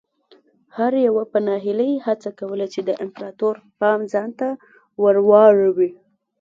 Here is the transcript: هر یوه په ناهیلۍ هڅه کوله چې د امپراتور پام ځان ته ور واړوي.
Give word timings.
هر 0.77 0.93
یوه 1.07 1.23
په 1.31 1.39
ناهیلۍ 1.47 1.91
هڅه 2.05 2.29
کوله 2.39 2.65
چې 2.73 2.79
د 2.83 2.89
امپراتور 3.03 3.55
پام 3.79 3.99
ځان 4.13 4.29
ته 4.39 4.47
ور 5.01 5.17
واړوي. 5.29 5.91